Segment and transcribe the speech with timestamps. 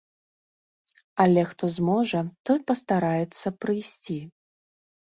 [1.25, 2.19] Але хто зможа,
[2.51, 4.19] той пастараецца прыйсці.